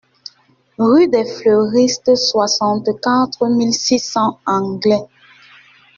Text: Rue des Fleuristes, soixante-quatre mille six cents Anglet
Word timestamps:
Rue 0.79 1.09
des 1.09 1.25
Fleuristes, 1.25 2.15
soixante-quatre 2.15 3.47
mille 3.49 3.71
six 3.75 3.99
cents 3.99 4.39
Anglet 4.47 5.05